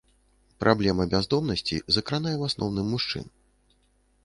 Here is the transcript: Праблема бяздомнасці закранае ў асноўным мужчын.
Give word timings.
Праблема 0.63 1.05
бяздомнасці 1.11 1.79
закранае 1.97 2.33
ў 2.37 2.43
асноўным 2.51 2.87
мужчын. 2.97 3.25